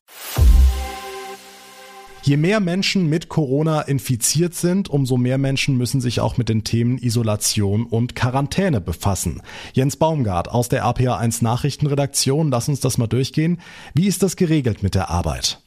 [2.26, 6.64] Je mehr Menschen mit Corona infiziert sind, umso mehr Menschen müssen sich auch mit den
[6.64, 9.42] Themen Isolation und Quarantäne befassen.
[9.74, 13.60] Jens Baumgart aus der APA1 Nachrichtenredaktion, lass uns das mal durchgehen.
[13.94, 15.60] Wie ist das geregelt mit der Arbeit?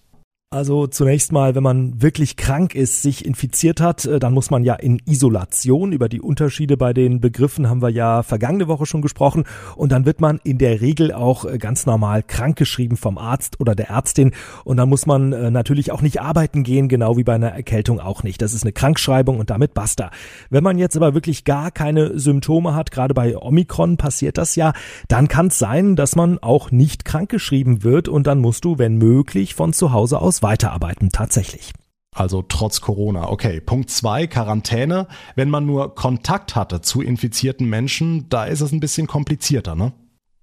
[0.51, 4.63] Also zunächst mal, wenn man wirklich krank ist, sich infiziert hat, äh, dann muss man
[4.63, 5.91] ja in Isolation.
[5.91, 9.43] Über die Unterschiede bei den Begriffen haben wir ja vergangene Woche schon gesprochen.
[9.75, 13.75] Und dann wird man in der Regel auch äh, ganz normal krankgeschrieben vom Arzt oder
[13.75, 14.31] der Ärztin.
[14.63, 17.99] Und dann muss man äh, natürlich auch nicht arbeiten gehen, genau wie bei einer Erkältung
[17.99, 18.41] auch nicht.
[18.41, 20.09] Das ist eine Krankschreibung und damit basta.
[20.49, 24.73] Wenn man jetzt aber wirklich gar keine Symptome hat, gerade bei Omikron passiert das ja,
[25.09, 28.97] dann kann es sein, dass man auch nicht krankgeschrieben wird und dann musst du, wenn
[28.97, 31.71] möglich, von zu Hause aus weiterarbeiten tatsächlich.
[32.15, 33.29] Also trotz Corona.
[33.29, 33.61] Okay.
[33.61, 35.07] Punkt zwei, Quarantäne.
[35.35, 39.93] Wenn man nur Kontakt hatte zu infizierten Menschen, da ist es ein bisschen komplizierter, ne?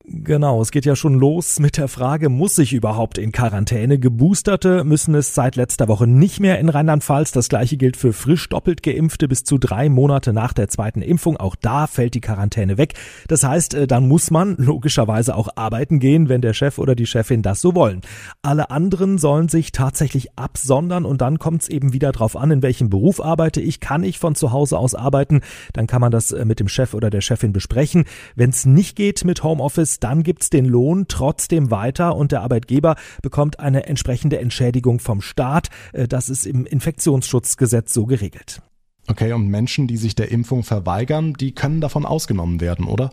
[0.09, 3.99] Genau, es geht ja schon los mit der Frage, muss ich überhaupt in Quarantäne?
[3.99, 7.33] Geboosterte müssen es seit letzter Woche nicht mehr in Rheinland-Pfalz.
[7.33, 11.37] Das gleiche gilt für frisch doppelt geimpfte bis zu drei Monate nach der zweiten Impfung.
[11.39, 12.95] Auch da fällt die Quarantäne weg.
[13.27, 17.07] Das heißt, äh, dann muss man logischerweise auch arbeiten gehen, wenn der Chef oder die
[17.07, 18.01] Chefin das so wollen.
[18.43, 22.63] Alle anderen sollen sich tatsächlich absondern und dann kommt es eben wieder drauf an, in
[22.63, 23.81] welchem Beruf arbeite ich.
[23.81, 25.41] Kann ich von zu Hause aus arbeiten?
[25.73, 28.05] Dann kann man das äh, mit dem Chef oder der Chefin besprechen.
[28.37, 32.97] Wenn es nicht geht mit Homeoffice, dann gibt's den Lohn trotzdem weiter und der Arbeitgeber
[33.23, 35.69] bekommt eine entsprechende Entschädigung vom Staat.
[35.93, 38.63] Äh, das ist im Infektionsschutzgesetz so geregelt.
[39.09, 43.11] Okay, und Menschen, die sich der Impfung verweigern, die können davon ausgenommen werden, oder?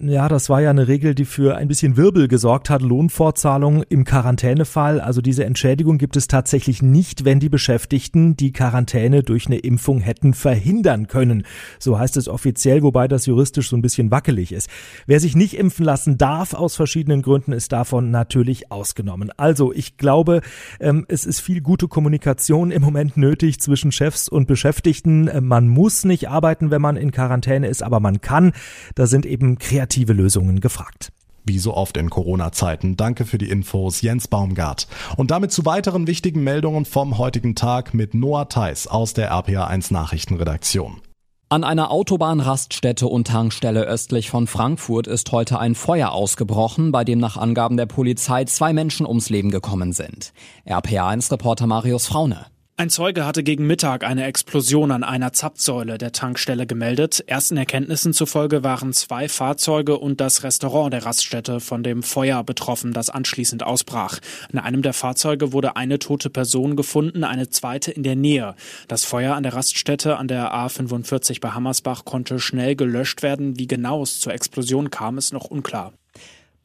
[0.00, 2.82] Ja, das war ja eine Regel, die für ein bisschen Wirbel gesorgt hat.
[2.82, 5.00] Lohnfortzahlung im Quarantänefall.
[5.00, 9.98] Also diese Entschädigung gibt es tatsächlich nicht, wenn die Beschäftigten die Quarantäne durch eine Impfung
[9.98, 11.42] hätten verhindern können.
[11.80, 14.70] So heißt es offiziell, wobei das juristisch so ein bisschen wackelig ist.
[15.06, 19.32] Wer sich nicht impfen lassen darf aus verschiedenen Gründen, ist davon natürlich ausgenommen.
[19.36, 20.42] Also ich glaube,
[20.78, 25.26] ähm, es ist viel gute Kommunikation im Moment nötig zwischen Chefs und Beschäftigten.
[25.26, 28.52] Äh, man muss nicht arbeiten, wenn man in Quarantäne ist, aber man kann.
[28.94, 31.12] Da sind eben kreative kreative Lösungen gefragt.
[31.44, 32.96] Wie so oft in Corona-Zeiten.
[32.96, 34.86] Danke für die Infos, Jens Baumgart.
[35.16, 39.92] Und damit zu weiteren wichtigen Meldungen vom heutigen Tag mit Noah Theis aus der RPA1
[39.92, 41.00] Nachrichtenredaktion.
[41.48, 47.18] An einer Autobahnraststätte und Tankstelle östlich von Frankfurt ist heute ein Feuer ausgebrochen, bei dem
[47.18, 50.34] nach Angaben der Polizei zwei Menschen ums Leben gekommen sind.
[50.66, 52.44] RPA1-Reporter Marius Fraune.
[52.80, 57.24] Ein Zeuge hatte gegen Mittag eine Explosion an einer Zapfsäule der Tankstelle gemeldet.
[57.26, 62.92] Ersten Erkenntnissen zufolge waren zwei Fahrzeuge und das Restaurant der Raststätte von dem Feuer betroffen,
[62.92, 64.20] das anschließend ausbrach.
[64.52, 68.54] In einem der Fahrzeuge wurde eine tote Person gefunden, eine zweite in der Nähe.
[68.86, 73.58] Das Feuer an der Raststätte an der A45 bei Hammersbach konnte schnell gelöscht werden.
[73.58, 75.94] Wie genau es zur Explosion kam, ist noch unklar.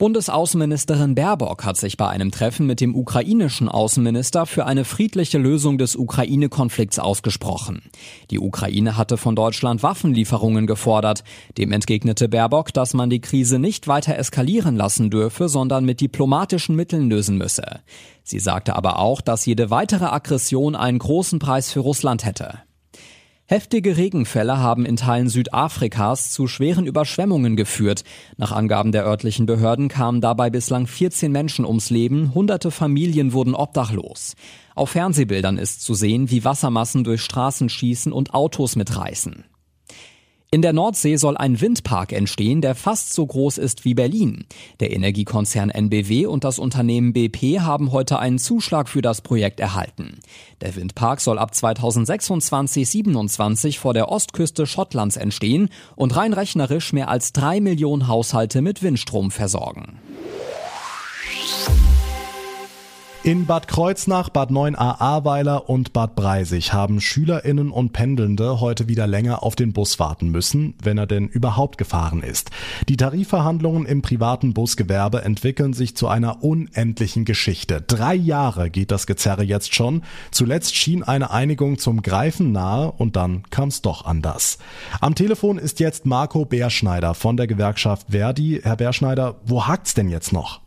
[0.04, 5.78] Bundesaußenministerin Baerbock hat sich bei einem Treffen mit dem ukrainischen Außenminister für eine friedliche Lösung
[5.78, 7.84] des Ukraine-Konflikts ausgesprochen.
[8.30, 11.24] Die Ukraine hatte von Deutschland Waffenlieferungen gefordert.
[11.58, 16.76] Dem entgegnete Baerbock, dass man die Krise nicht weiter eskalieren lassen dürfe, sondern mit diplomatischen
[16.76, 17.80] Mitteln lösen müsse.
[18.24, 22.60] Sie sagte aber auch, dass jede weitere Aggression einen großen Preis für Russland hätte.
[23.46, 28.06] Heftige Regenfälle haben in Teilen Südafrikas zu schweren Überschwemmungen geführt.
[28.38, 33.54] Nach Angaben der örtlichen Behörden kamen dabei bislang 14 Menschen ums Leben, hunderte Familien wurden
[33.54, 34.36] obdachlos.
[34.76, 39.44] Auf Fernsehbildern ist zu sehen, wie Wassermassen durch Straßen schießen und Autos mitreißen.
[40.54, 44.46] In der Nordsee soll ein Windpark entstehen, der fast so groß ist wie Berlin.
[44.80, 50.20] Der Energiekonzern NBW und das Unternehmen BP haben heute einen Zuschlag für das Projekt erhalten.
[50.62, 57.34] Der Windpark soll ab 2026-27 vor der Ostküste Schottlands entstehen und rein rechnerisch mehr als
[57.34, 59.98] drei Millionen Haushalte mit Windstrom versorgen.
[63.26, 69.08] In Bad Kreuznach, Bad 9a Ahrweiler und Bad Breisig haben Schülerinnen und Pendelnde heute wieder
[69.08, 72.52] länger auf den Bus warten müssen, wenn er denn überhaupt gefahren ist.
[72.90, 77.82] Die Tarifverhandlungen im privaten Busgewerbe entwickeln sich zu einer unendlichen Geschichte.
[77.82, 80.02] Drei Jahre geht das Gezerre jetzt schon.
[80.32, 84.58] Zuletzt schien eine Einigung zum Greifen nahe und dann kam es doch anders.
[85.00, 88.60] Am Telefon ist jetzt Marco Beerschneider von der Gewerkschaft Verdi.
[88.62, 90.63] Herr Beerschneider, wo hakt's denn jetzt noch?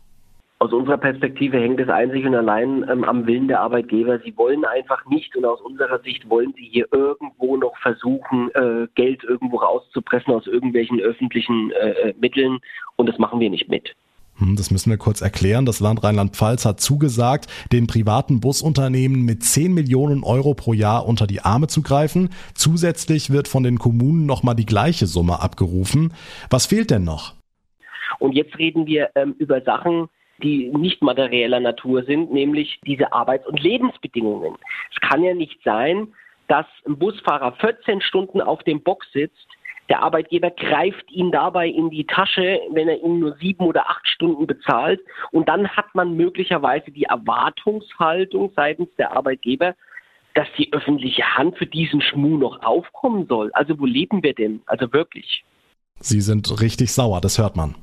[0.59, 4.19] Aus unserer Perspektive hängt es einzig und allein ähm, am Willen der Arbeitgeber.
[4.19, 8.87] Sie wollen einfach nicht und aus unserer Sicht wollen sie hier irgendwo noch versuchen, äh,
[8.95, 12.57] Geld irgendwo rauszupressen aus irgendwelchen öffentlichen äh, äh Mitteln
[12.95, 13.95] und das machen wir nicht mit.
[14.39, 15.67] Hm, das müssen wir kurz erklären.
[15.67, 21.27] Das Land Rheinland-Pfalz hat zugesagt, den privaten Busunternehmen mit 10 Millionen Euro pro Jahr unter
[21.27, 22.29] die Arme zu greifen.
[22.55, 26.13] Zusätzlich wird von den Kommunen nochmal die gleiche Summe abgerufen.
[26.49, 27.35] Was fehlt denn noch?
[28.17, 30.09] Und jetzt reden wir ähm, über Sachen,
[30.43, 34.55] die nicht materieller Natur sind, nämlich diese Arbeits- und Lebensbedingungen.
[34.93, 36.13] Es kann ja nicht sein,
[36.47, 39.47] dass ein Busfahrer 14 Stunden auf dem Bock sitzt,
[39.89, 44.05] der Arbeitgeber greift ihn dabei in die Tasche, wenn er ihn nur sieben oder acht
[44.07, 44.99] Stunden bezahlt.
[45.31, 49.75] Und dann hat man möglicherweise die Erwartungshaltung seitens der Arbeitgeber,
[50.33, 53.49] dass die öffentliche Hand für diesen Schmuh noch aufkommen soll.
[53.53, 54.61] Also wo leben wir denn?
[54.65, 55.43] Also wirklich.
[55.99, 57.75] Sie sind richtig sauer, das hört man.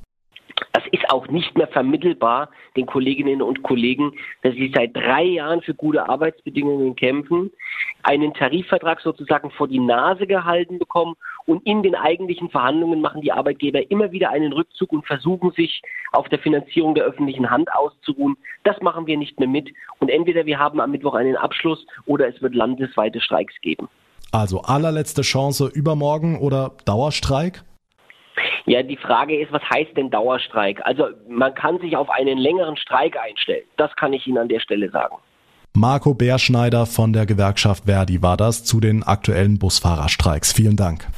[1.14, 6.09] Auch nicht mehr vermittelbar den Kolleginnen und Kollegen, dass sie seit drei Jahren für gute
[6.09, 7.53] Arbeitsbedingungen kämpfen,
[8.03, 11.14] einen Tarifvertrag sozusagen vor die Nase gehalten bekommen
[11.46, 15.83] und in den eigentlichen Verhandlungen machen die Arbeitgeber immer wieder einen Rückzug und versuchen sich
[16.11, 18.37] auf der Finanzierung der öffentlichen Hand auszuruhen.
[18.64, 22.27] Das machen wir nicht mehr mit und entweder wir haben am Mittwoch einen Abschluss oder
[22.27, 23.88] es wird landesweite Streiks geben.
[24.33, 27.62] Also allerletzte Chance übermorgen oder Dauerstreik?
[28.66, 30.81] Ja, die Frage ist, was heißt denn Dauerstreik?
[30.85, 33.64] Also man kann sich auf einen längeren Streik einstellen.
[33.77, 35.16] Das kann ich Ihnen an der Stelle sagen.
[35.74, 40.53] Marco Bärschneider von der Gewerkschaft Verdi war das zu den aktuellen Busfahrerstreiks.
[40.53, 41.09] Vielen Dank.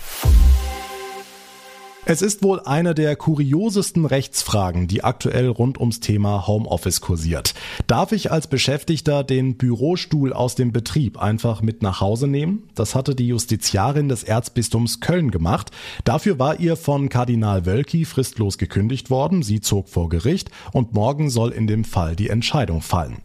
[2.09, 7.53] Es ist wohl eine der kuriosesten Rechtsfragen, die aktuell rund ums Thema Homeoffice kursiert.
[7.89, 12.69] Darf ich als Beschäftigter den Bürostuhl aus dem Betrieb einfach mit nach Hause nehmen?
[12.77, 15.73] Das hatte die Justiziarin des Erzbistums Köln gemacht.
[16.05, 19.43] Dafür war ihr von Kardinal Wölki fristlos gekündigt worden.
[19.43, 23.17] Sie zog vor Gericht und morgen soll in dem Fall die Entscheidung fallen.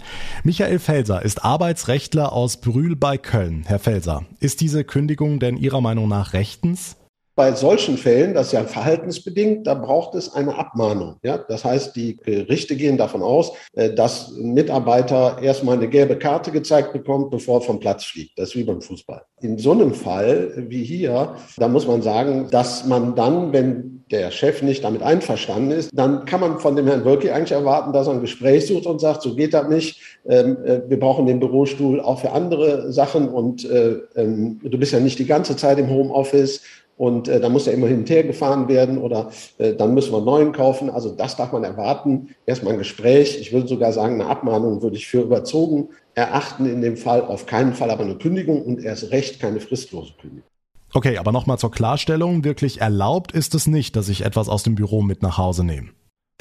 [0.44, 3.62] Michael Felser ist Arbeitsrechtler aus Brühl bei Köln.
[3.68, 6.96] Herr Felser, ist diese Kündigung denn Ihrer Meinung nach rechtens?
[7.36, 11.16] Bei solchen Fällen, das ist ja verhaltensbedingt, da braucht es eine Abmahnung.
[11.24, 11.38] Ja?
[11.38, 16.52] Das heißt, die Gerichte gehen davon aus, äh, dass ein Mitarbeiter erstmal eine gelbe Karte
[16.52, 18.38] gezeigt bekommt, bevor er vom Platz fliegt.
[18.38, 19.24] Das ist wie beim Fußball.
[19.42, 24.30] In so einem Fall wie hier, da muss man sagen, dass man dann, wenn der
[24.32, 28.08] Chef nicht damit einverstanden ist, dann kann man von dem Herrn Wölki eigentlich erwarten, dass
[28.08, 30.02] er ein Gespräch sucht und sagt, so geht das nicht.
[30.28, 34.92] Ähm, äh, wir brauchen den Bürostuhl auch für andere Sachen und äh, ähm, du bist
[34.92, 36.62] ja nicht die ganze Zeit im Homeoffice
[37.02, 40.12] und äh, dann muss er immer hin und her gefahren werden oder äh, dann müssen
[40.12, 40.92] wir einen neuen kaufen.
[40.92, 42.36] Also das darf man erwarten.
[42.46, 43.40] Erstmal ein Gespräch.
[43.42, 47.24] Ich würde sogar sagen, eine Abmahnung würde ich für überzogen erachten in dem Fall.
[47.24, 50.48] Auf keinen Fall aber eine Kündigung und erst recht keine fristlose Kündigung.
[50.94, 52.44] Okay, aber nochmal zur Klarstellung.
[52.44, 55.88] Wirklich erlaubt ist es nicht, dass ich etwas aus dem Büro mit nach Hause nehme.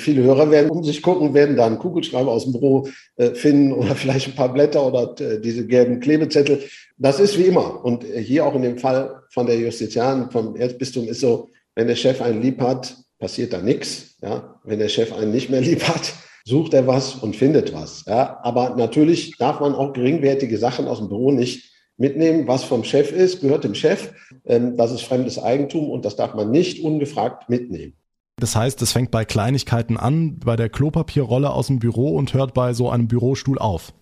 [0.00, 3.72] Viele Hörer werden um sich gucken, werden da einen Kugelschreiber aus dem Büro äh, finden
[3.72, 6.62] oder vielleicht ein paar Blätter oder äh, diese gelben Klebezettel.
[6.98, 7.84] Das ist wie immer.
[7.84, 11.86] Und äh, hier auch in dem Fall von der Justiziarin vom Erzbistum ist so, wenn
[11.86, 14.16] der Chef einen lieb hat, passiert da nichts.
[14.22, 14.58] Ja?
[14.64, 16.12] Wenn der Chef einen nicht mehr lieb hat,
[16.44, 18.04] sucht er was und findet was.
[18.06, 18.40] Ja?
[18.42, 22.48] Aber natürlich darf man auch geringwertige Sachen aus dem Büro nicht mitnehmen.
[22.48, 24.12] Was vom Chef ist, gehört dem Chef.
[24.44, 27.94] Ähm, das ist fremdes Eigentum und das darf man nicht ungefragt mitnehmen.
[28.40, 32.54] Das heißt, es fängt bei Kleinigkeiten an, bei der Klopapierrolle aus dem Büro und hört
[32.54, 33.92] bei so einem Bürostuhl auf.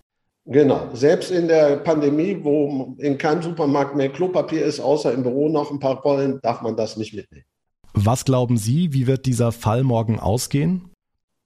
[0.45, 0.89] Genau.
[0.93, 5.69] Selbst in der Pandemie, wo in keinem Supermarkt mehr Klopapier ist, außer im Büro noch
[5.69, 7.45] ein paar Rollen, darf man das nicht mitnehmen.
[7.93, 10.89] Was glauben Sie, wie wird dieser Fall morgen ausgehen?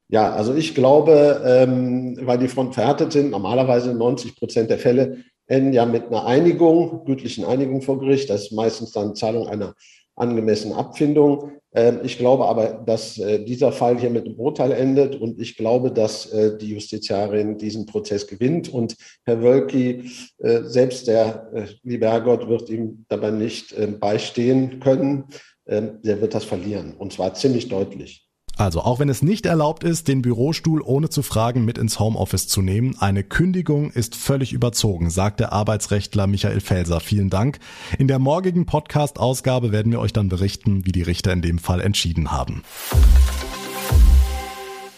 [0.10, 5.24] Ja, also ich glaube, ähm, weil die Fronten verhärtet sind, normalerweise 90 Prozent der Fälle
[5.48, 8.30] enden ja mit einer Einigung, gütlichen Einigung vor Gericht.
[8.30, 9.74] Das ist meistens dann Zahlung einer
[10.16, 11.52] angemessenen Abfindung.
[11.74, 15.58] Ähm, ich glaube aber, dass äh, dieser Fall hier mit einem Urteil endet und ich
[15.58, 18.96] glaube, dass äh, die Justiziarin diesen Prozess gewinnt und
[19.26, 21.50] Herr Wölki, äh, selbst der
[21.84, 25.26] liebe Herrgott wird ihm dabei nicht ähm, beistehen können.
[25.66, 28.28] Ähm, der wird das verlieren und zwar ziemlich deutlich.
[28.56, 32.48] Also auch wenn es nicht erlaubt ist, den Bürostuhl ohne zu fragen mit ins Homeoffice
[32.48, 37.00] zu nehmen, eine Kündigung ist völlig überzogen, sagt der Arbeitsrechtler Michael Felser.
[37.00, 37.60] Vielen Dank.
[37.98, 41.82] In der morgigen Podcast-Ausgabe werden wir euch dann berichten, wie die Richter in dem Fall
[41.82, 42.64] entschieden haben.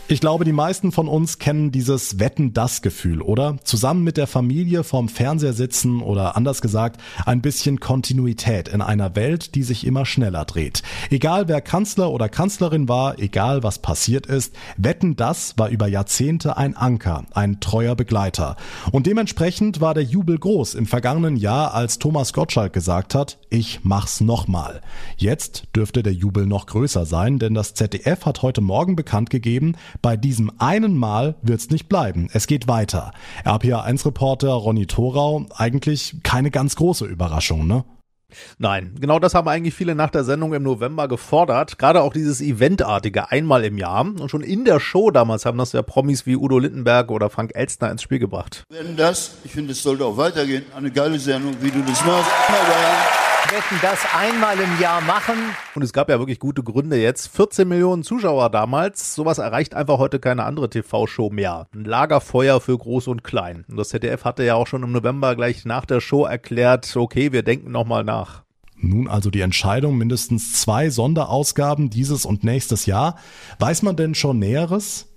[0.08, 3.58] Ich glaube, die meisten von uns kennen dieses Wetten das Gefühl, oder?
[3.64, 9.16] Zusammen mit der Familie vorm Fernseher sitzen oder anders gesagt, ein bisschen Kontinuität in einer
[9.16, 10.84] Welt, die sich immer schneller dreht.
[11.10, 16.56] Egal wer Kanzler oder Kanzlerin war, egal was passiert ist, Wetten das war über Jahrzehnte
[16.56, 18.58] ein Anker, ein treuer Begleiter.
[18.92, 23.82] Und dementsprechend war der Jubel groß im vergangenen Jahr, als Thomas Gottschalk gesagt hat, ich
[23.84, 24.82] mach's nochmal.
[25.18, 29.76] Jetzt dürfte der Jubel noch größer sein, denn das ZDF hat heute Morgen bekannt gegeben,
[30.02, 32.30] bei diesem einen Mal wird's nicht bleiben.
[32.34, 33.12] Es geht weiter.
[33.44, 37.86] RPA1-Reporter Ronny Thorau, eigentlich keine ganz große Überraschung, ne?
[38.58, 41.78] Nein, genau das haben eigentlich viele nach der Sendung im November gefordert.
[41.78, 44.02] Gerade auch dieses Eventartige einmal im Jahr.
[44.02, 47.52] Und schon in der Show damals haben das ja Promis wie Udo Littenberg oder Frank
[47.56, 48.64] Elstner ins Spiel gebracht.
[48.70, 50.66] Wenn das, ich finde, es sollte auch weitergehen.
[50.76, 52.32] Eine geile Sendung, wie du das machst.
[53.52, 55.36] Wetten das einmal im Jahr machen.
[55.76, 57.28] Und es gab ja wirklich gute Gründe jetzt.
[57.28, 59.14] 14 Millionen Zuschauer damals.
[59.14, 61.68] Sowas erreicht einfach heute keine andere TV-Show mehr.
[61.74, 63.64] Ein Lagerfeuer für Groß und Klein.
[63.70, 67.32] Und das ZDF hatte ja auch schon im November gleich nach der Show erklärt, okay,
[67.34, 68.44] wir denken nochmal nach.
[68.78, 73.16] Nun also die Entscheidung, mindestens zwei Sonderausgaben dieses und nächstes Jahr.
[73.60, 75.15] Weiß man denn schon Näheres?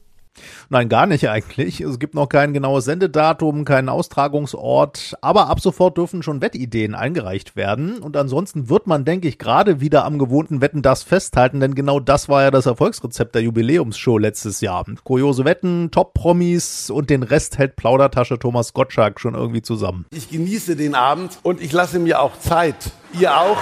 [0.68, 1.80] Nein, gar nicht eigentlich.
[1.80, 7.56] Es gibt noch kein genaues Sendedatum, keinen Austragungsort, aber ab sofort dürfen schon Wettideen eingereicht
[7.56, 7.98] werden.
[7.98, 12.00] Und ansonsten wird man, denke ich, gerade wieder am gewohnten Wetten das festhalten, denn genau
[12.00, 14.84] das war ja das Erfolgsrezept der Jubiläumsshow letztes Jahr.
[15.04, 20.06] Kuriose Wetten, Top-Promis und den Rest hält Plaudertasche Thomas Gottschalk schon irgendwie zusammen.
[20.12, 22.92] Ich genieße den Abend und ich lasse mir auch Zeit.
[23.18, 23.58] Ihr auch?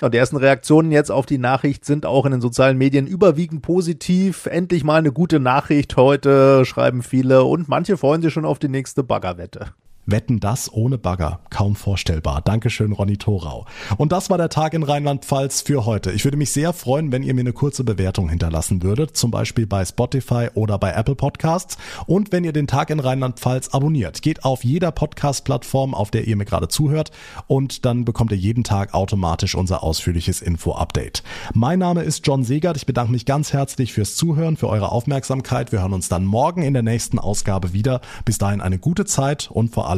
[0.00, 3.62] Und die ersten Reaktionen jetzt auf die Nachricht sind auch in den sozialen Medien überwiegend
[3.62, 4.46] positiv.
[4.46, 7.42] Endlich mal eine gute Nachricht heute, schreiben viele.
[7.42, 9.72] Und manche freuen sich schon auf die nächste Baggerwette.
[10.10, 11.40] Wetten das ohne Bagger.
[11.50, 12.40] Kaum vorstellbar.
[12.40, 13.66] Dankeschön, Ronny Thorau.
[13.98, 16.12] Und das war der Tag in Rheinland-Pfalz für heute.
[16.12, 19.66] Ich würde mich sehr freuen, wenn ihr mir eine kurze Bewertung hinterlassen würdet, zum Beispiel
[19.66, 21.76] bei Spotify oder bei Apple Podcasts.
[22.06, 24.22] Und wenn ihr den Tag in Rheinland-Pfalz abonniert.
[24.22, 27.10] Geht auf jeder Podcast-Plattform, auf der ihr mir gerade zuhört
[27.46, 31.22] und dann bekommt ihr jeden Tag automatisch unser ausführliches Info-Update.
[31.52, 32.78] Mein Name ist John Segert.
[32.78, 35.70] Ich bedanke mich ganz herzlich fürs Zuhören, für eure Aufmerksamkeit.
[35.70, 38.00] Wir hören uns dann morgen in der nächsten Ausgabe wieder.
[38.24, 39.97] Bis dahin eine gute Zeit und vor allem